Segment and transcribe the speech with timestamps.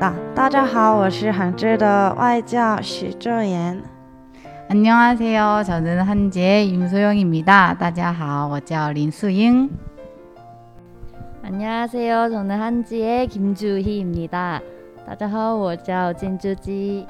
[0.00, 3.82] 大大家好，我是韩知的外教许正言。
[4.68, 5.62] 안녕하세요.
[5.64, 7.74] 저는 한지의 임소영입니다.
[7.74, 9.70] 大家好,我叫林素英.
[11.42, 12.30] 안녕하세요.
[12.30, 14.60] 저는 한지의 김주희입니다.
[15.06, 17.06] 大家好,我叫金珠基.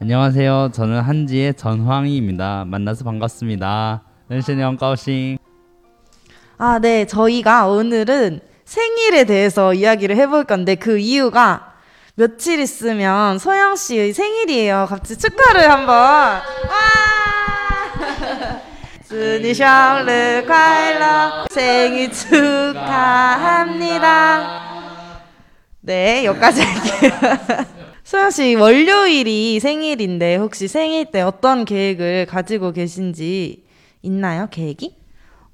[0.00, 0.70] 안녕하세요.
[0.72, 2.64] 저는 한지의 전황희입니다.
[2.66, 4.02] 만나서 반갑습니다.
[4.28, 5.38] 렌시형 까오싱.
[6.58, 7.04] 아, 네.
[7.04, 11.74] 저희가 오늘은 생일에 대해서 이야기를 해볼 건데 그 이유가
[12.14, 14.86] 며칠 있으면 소영 씨의 생일이에요.
[14.88, 15.94] 같이 축하를 한번.
[15.96, 16.42] 와!
[19.08, 24.02] 祝你生日快乐, 생일 축하합니다.
[25.80, 27.12] 네, 여기까지 할게요.
[28.04, 33.64] 소영 씨 월요일이 생일인데 혹시 생일 때 어떤 계획을 가지고 계신지
[34.00, 34.48] 있나요?
[34.50, 34.95] 계획이?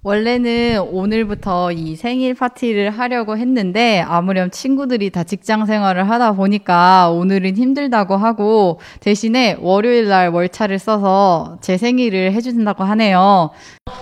[0.05, 7.55] 원래는 오늘부터 이 생일 파티를 하려고 했는데 아무렴 친구들이 다 직장 생활을 하다 보니까 오늘은
[7.55, 13.51] 힘들다고 하고 대신에 월요일 날 월차를 써서 제 생일을 해준다고 하네요.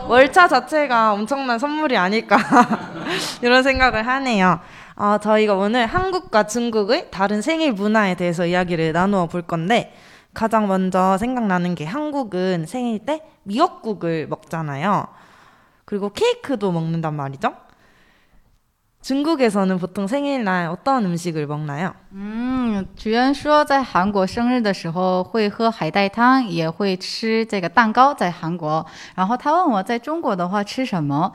[0.07, 2.35] 월차 자체가 엄청난 선물이 아닐까
[3.43, 4.59] 이런 생각을 하네요.
[4.95, 9.93] 어, 저희가 오늘 한국과 중국의 다른 생일 문화에 대해서 이야기를 나누어 볼 건데
[10.33, 15.05] 가장 먼저 생각나는 게 한국은 생일 때 미역국을 먹잖아요.
[15.90, 17.54] 그리고 케이크도 먹는단 말이죠.
[19.02, 21.94] 중국에서는 보통 생일날 어떤 음식을 먹나요?
[22.10, 28.12] 嗯，主人说在韩国生日的时候会喝海带汤，也会吃这个蛋糕。
[28.12, 31.32] 在韩国，然后他问我在中国的话吃什么？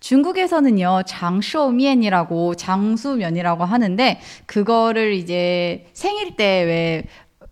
[0.00, 7.06] 중국에서는요 장쇼면이라고 장수면이라고 하는데 그거를 이제 생일 때 왜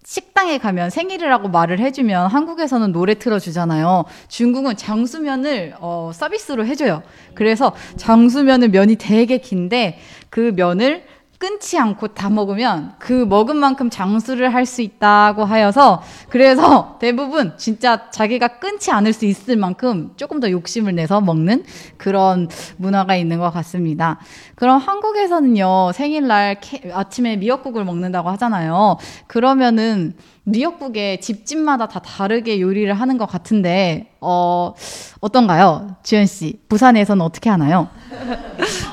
[0.08, 4.06] 식당에 가면 생일이라고 말을 해주면 한국에서는 노래 틀어주잖아요.
[4.30, 7.04] 중국은 장수면을 어, 서비스로 해줘요.
[7.34, 11.04] 그래서 장수면은 면이 되게 긴데 그 면을
[11.38, 18.10] 끊지 않고 다 먹으면 그 먹은 만큼 장수를 할 수 있다고 하여서 그래서 대부분 진짜
[18.10, 21.64] 자기가 끊지 않을 수 있을 만큼 조금 더 욕심을 내서 먹는
[21.96, 24.20] 그런 문화가 있는 것 같습니다.
[24.56, 28.98] 그럼 한국에서는요 생일날 케, 아침에 미역국을 먹는다고 하잖아요.
[29.28, 34.74] 그러면은 미역국에 집집마다 다 다르게 요리를 하는 것 같은데 어
[35.22, 36.60] 어떤가요, 주현 씨?
[36.68, 37.88] 부산에서는 어떻게 하나요?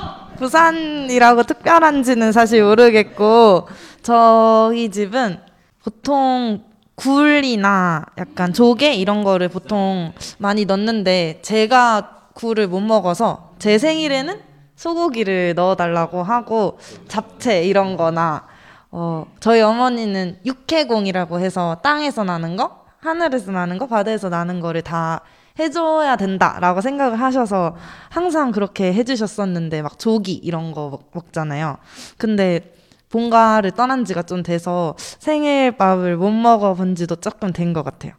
[0.44, 3.66] 부산이라고 특별한지는 사실 모르겠고
[4.03, 5.38] 저희 집은
[5.82, 6.62] 보통
[6.97, 14.38] 굴이나 약간 조개 이런 거를 보통 많이 넣는데 제가 굴을 못 먹어서 제 생일에는
[14.77, 16.78] 소고기를 넣어달라고 하고
[17.09, 18.47] 잡채 이런 거나
[18.91, 25.22] 어, 저희 어머니는 육해공이라고 해서 땅에서 나는 거, 하늘에서 나는 거, 바다에서 나는 거를 다
[25.59, 27.77] 해줘야 된다라고 생각을 하셔서
[28.11, 31.79] 항상 그렇게 해주셨었는데 막 조기 이런 거 먹, 먹잖아요.
[32.19, 32.73] 근데
[33.11, 38.13] 본가를 떠난 지가 좀 돼서 생일밥을 못 먹어본 지도 조금 된 것 같아요.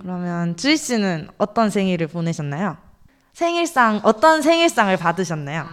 [0.00, 2.78] 그러면 주희 씨는 어떤 생일을 보내셨나요?
[3.34, 5.66] 생일상 어떤 생일상을 받으셨나요?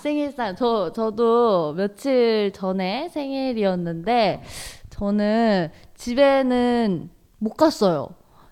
[0.00, 4.42] 생일상 저 저도 며칠 전에 생일이었는데
[4.90, 8.08] 저는 집에는 못 갔어요.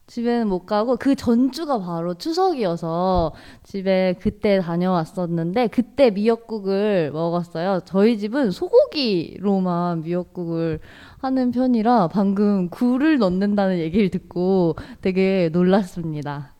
[0.09, 3.33] 집에는 못 가고 그 전주가 바로 추석이어서
[3.63, 7.81] 집에 그때 다녀왔었는데 그때 미역국을 먹었어요.
[7.85, 10.81] 저희 집은 소고기로만 미역국을
[11.19, 16.55] 하는 편이라 방금 굴을 넣는다는 얘기를 듣고 되게 놀랐습니다.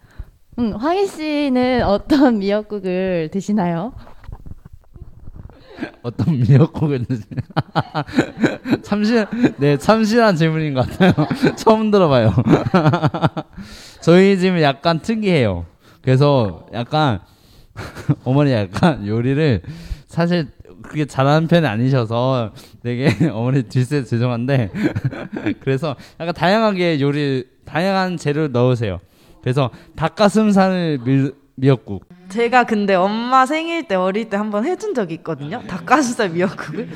[0.59, 3.95] 음, 황희 씨는 어떤 미역국을 드시나요?
[6.03, 7.41] 어떤 미역국을 드세요?
[8.83, 9.27] 참신,
[9.59, 11.13] 네, 참신한 질문인 것 같아요.
[11.57, 12.35] 처음 들어봐요.
[14.01, 15.67] 저희 집은 약간 특이해요.
[16.03, 17.21] 그래서 약간
[18.25, 19.63] 어머니 약간 요리를
[20.07, 20.49] 사실
[20.83, 24.71] 그게 잘하는 편이 아니셔서 되게 어머니 뒷세 죄송한데
[25.61, 29.01] 그래서 약간 다양하게 요리 다양한 재료를 넣으세요.
[29.43, 35.63] 그래서 닭가슴살 밀, 미역국 제가 근데 엄마 생일 때 어릴 때 한번 해준 적이 있거든요.
[35.67, 36.89] 닭가슴살 미역국을.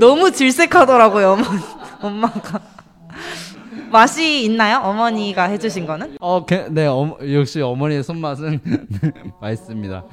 [0.00, 1.60] 너무 질색하더라고요, 어머니,
[2.00, 2.60] 엄마가.
[3.90, 4.78] 맛이 있나요?
[4.78, 6.16] 어머니가 해주신 거는?
[6.20, 8.60] 어, 게- 네, 어, 역시 어머니의 손맛은
[9.42, 10.04] 맛있습니다.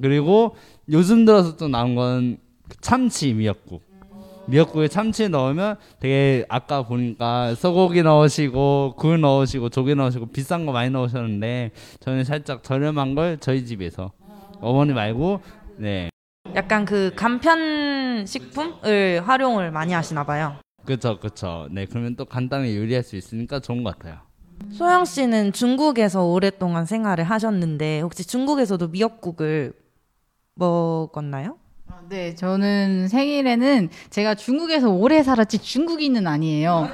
[0.00, 0.56] 그리고
[0.90, 2.38] 요즘 들어서 또 나온 건
[2.80, 3.82] 참치 미역국.
[4.48, 10.88] 미역국에 참치 넣으면 되게 아까 보니까 소고기 넣으시고 굴 넣으시고 조개 넣으시고 비싼 거 많이
[10.90, 14.12] 넣으셨는데 저는 살짝 저렴한 걸 저희 집에서
[14.60, 15.40] 어머니 말고
[15.76, 16.08] 네
[16.54, 20.56] 약간 그 간편 식품을 활용을 많이 하시나 봐요.
[20.86, 24.20] 그쵸 그쵸 네 그러면 또 간단히 요리할 수 있으니까 좋은 것 같아요.
[24.70, 29.74] 소영 씨는 중국에서 오랫동안 생활을 하셨는데 혹시 중국에서도 미역국을
[30.54, 31.58] 먹었나요?
[32.10, 36.88] 네, 저는 생일에는 제가 중국에서 오래 살았지 중국인은 아니에요.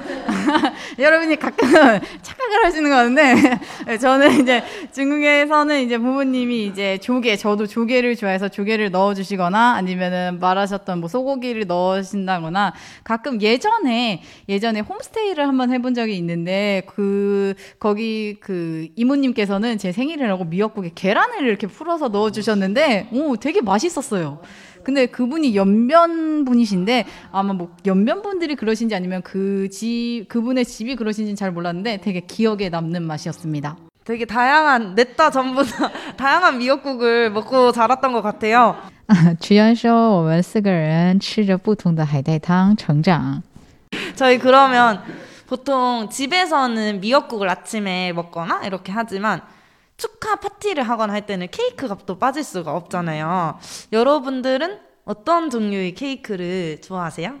[0.99, 1.69] 여러분이 가끔
[2.21, 3.35] 착각을 하시는 것 같은데
[3.87, 4.61] 네, 저는 이제
[4.93, 12.73] 중국에서는 이제 부모님이 이제 조개, 저도 조개를 좋아해서 조개를 넣어주시거나 아니면은 말하셨던 뭐 소고기를 넣으신다거나
[13.05, 20.91] 가끔 예전에 예전에 홈스테이를 한번 해본 적이 있는데 그 거기 그 이모님께서는 제 생일이라고 미역국에
[20.93, 24.41] 계란을 이렇게 풀어서 넣어주셨는데 오 되게 맛있었어요.
[24.84, 31.36] 근데 그분이 연변 분이신데 아마 뭐 연변 분들이 그러신지 아니면 그 집 그분의 집이 그러신지는
[31.36, 33.76] 잘 몰랐는데 되게 기억에 남는 맛이었습니다.
[34.04, 38.76] 되게 다양한 냈다 전부 다 다양한 미역국을 먹고 자랐던 것 같아요.
[39.40, 43.42] 居然说我们四个人吃着不同的海带汤成长。
[44.14, 45.02] 저희 그러면
[45.48, 49.42] 보통 집에서는 미역국을 아침에 먹거나 이렇게 하지만
[49.96, 53.58] 축하 파티를 하거나 할 때는 케이크 값도 빠질 수가 없잖아요.
[53.92, 57.38] 여러분들은 어떤 종류의 케이크를 좋아하세요?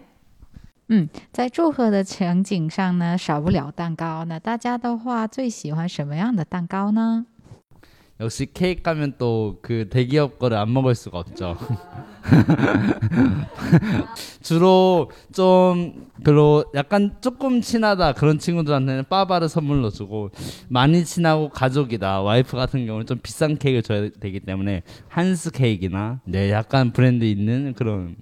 [0.88, 4.24] 嗯，在祝贺的场景上呢，少不了蛋糕。
[4.24, 7.26] 那大家的话，最喜欢什么样的蛋糕呢？
[8.19, 11.57] 역시 케이크 가면 또 그 대기업 거를 안 먹을 수가 없죠.
[14.41, 20.31] 주로 좀 별로 약간 조금 친하다 그런 친구들한테는 빠바를 선물로 주고
[20.67, 26.51] 많이 친하고 가족이다 와이프 같은 경우는 좀 비싼 케이크를 줘야 되기 때문에 한스 케이크나 네
[26.51, 28.15] 약간 브랜드 있는 그런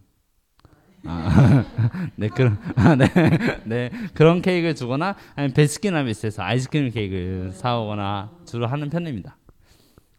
[1.05, 1.65] 아,
[2.15, 3.07] 네 그런 아, 네,
[3.65, 9.37] 네 그런 케이크를 주거나 아니면 베스킨라빈스에서 아이스크림 케이크를 사오거나 주로 하는 편입니다.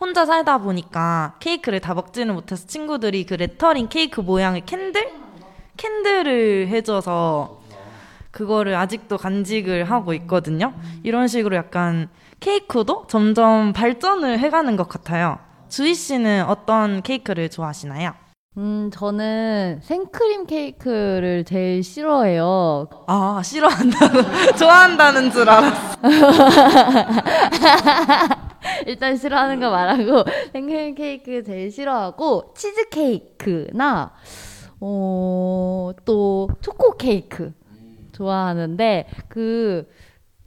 [0.00, 5.10] 혼자 살다 보니까 케이크를 다 먹지는 못해서 친구들이 그 레터링 케이크 모양의 candle?
[5.76, 7.60] candle을 해줘서
[8.30, 10.74] 그거를 아직도 간직을 하고 있거든요.
[11.04, 12.08] 이런 식으로 약간
[12.40, 15.38] 케이크도 점점 발전을 해가는 것 같아요.
[15.68, 18.12] 주희 씨는 어떤 케이크를 좋아하시나요?
[18.56, 22.88] 음, 저는 생크림 케이크를 제일 싫어해요.
[23.06, 24.18] 아, 싫어한다고.
[24.58, 25.96] 좋아한다는 줄 알았어.
[28.86, 34.14] 일단 싫어하는 거 말하고 생크림 케이크 제일 싫어하고 치즈 케이크나
[34.80, 37.52] 어, 또 초코 케이크
[38.12, 39.88] 좋아하는데 그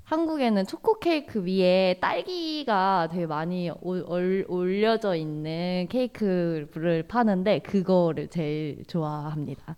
[0.03, 9.75] 한국에는 초코 케이크 위에 딸기가 되게 많이 올려져 있는 케이크를 파는데 그거를 제일 좋아합니다.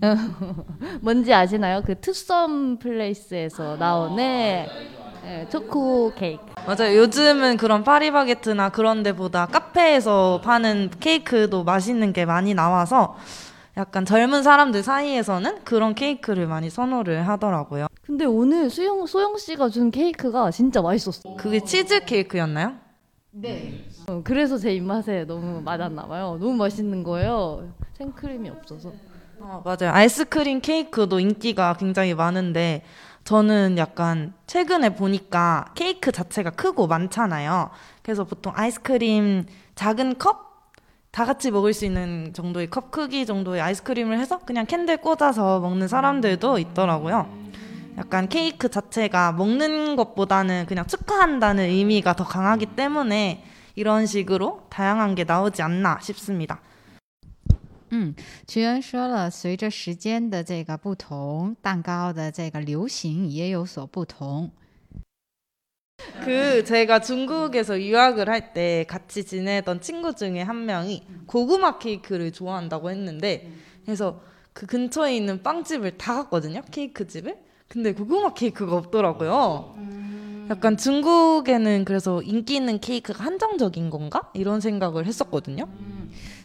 [1.02, 1.82] 뭔지 아시나요?
[1.84, 4.66] 그 투썸 플레이스에서 나오는
[5.22, 6.42] 네, 초코 케이크.
[6.66, 6.96] 맞아요.
[6.98, 13.16] 요즘은 그런 파리바게트나 그런 데보다 카페에서 파는 케이크도 맛있는 게 많이 나와서
[13.76, 17.86] 약간 젊은 사람들 사이에서는 그런 케이크를 많이 선호를 하더라고요.
[18.02, 21.36] 근데 오늘 수영 소영 씨가 준 케이크가 진짜 맛있었어.
[21.36, 22.74] 그게 치즈 케이크였나요?
[24.08, 26.36] 어, 그래서 제 입맛에 너무 맞았나 봐요.
[26.38, 27.72] 너무 맛있는 거예요.
[27.96, 28.92] 생크림이 없어서.
[29.40, 29.92] 어, 맞아요.
[29.94, 32.82] 아이스크림 케이크도 인기가 굉장히 많은데
[33.24, 37.70] 저는 약간 최근에 보니까 케이크 자체가 크고 많잖아요.
[38.02, 40.52] 그래서 보통 아이스크림 작은 컵?
[41.12, 45.86] 다 같이 먹을 수 있는 정도의 컵 크기 정도의 아이스크림을 해서 그냥 캔들 꽂아서 먹는
[45.86, 47.28] 사람들도 있더라고요.
[47.98, 55.24] 약간 케이크 자체가 먹는 것보다는 그냥 축하한다는 의미가 더 강하기 때문에 이런 식으로 다양한 게
[55.24, 56.60] 나오지 않나 싶습니다.
[57.91, 58.13] 嗯，
[58.45, 64.51] 居恩说了，随着时间的这个不同，蛋糕的这个流行也有所不同。
[66.23, 72.91] 그 제가 중국에서 유학을 할 때 같이 지내던 친구 중에 한 명이 고구마 케이크를 좋아한다고
[72.91, 73.51] 했는데
[73.83, 74.21] 그래서
[74.53, 79.75] 그 근처에 있는 빵집을 다 갔거든요 케이크 집을 근데 고구마 케이크가 없더라고요
[80.49, 85.67] 약간 중국에는 그래서 인기 있는 케이크가 한정적인 건가 이런 생각을 했었거든요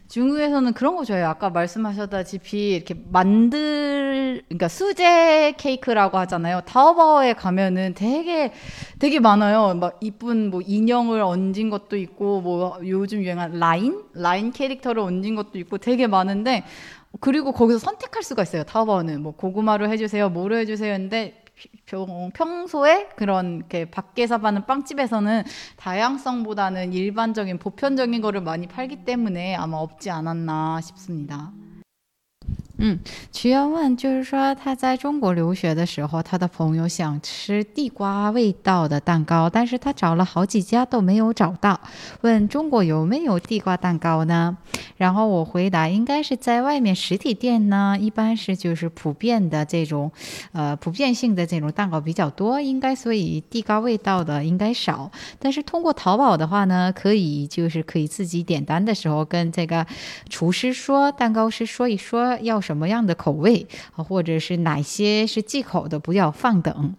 [0.07, 1.27] 중국에서는 그런 거 좋아해요.
[1.27, 6.61] 아까 말씀하셨다시피 이렇게 만들, 그러니까 수제 케이크라고 하잖아요.
[6.65, 8.53] 타오바오에 가면은 되게
[8.99, 9.73] 되게 많아요.
[9.75, 15.59] 막 이쁜 뭐 인형을 얹은 것도 있고, 뭐 요즘 유행한 라인 라인 캐릭터를 얹은 것도
[15.59, 16.63] 있고 되게 많은데
[17.19, 18.63] 그리고 거기서 선택할 수가 있어요.
[18.63, 20.93] 타오바오는 뭐 고구마로 해주세요, 뭐로 해주세요.
[20.93, 21.43] 했는데
[21.85, 25.43] 평- 평소에 그런 이렇게 밖에서 파는 빵집에서는
[25.77, 31.51] 다양성보다는 일반적인 보편적인 거를 많이 팔기 때문에 아마 없지 않았나 싶습니다.
[32.79, 32.99] 嗯
[33.31, 41.79] 曲阳问，就是说他在中国留学的时候，他的朋友想吃地瓜味道的蛋糕，但是他找了好几家都没有找到。
[42.21, 44.57] 问中国有没有地瓜蛋糕呢？
[44.97, 50.11] 然后我回答，应该是在外面实体店呢，一般是就是普遍的这种，
[50.51, 55.11] 呃，普遍性的这种蛋糕比较多，应该所以地瓜味道的应该少。
[55.39, 59.85] 但是通过淘宝的话呢，可以就是可以自己点单的时候跟这个
[60.29, 66.95] 厨师说，蛋糕师说一说要什么样的口味，或者是哪些是忌口的，不要放等。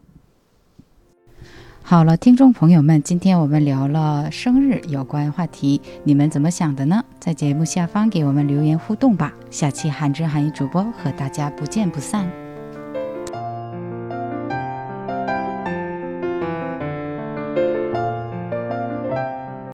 [1.83, 7.05] 好了，听众朋友们，今天我们聊了生日有关话题，你们怎么想的呢？
[7.21, 9.35] 在节目下方给我们留言互动吧。
[9.51, 12.48] 下期韩之韩语主播和大家不见不散。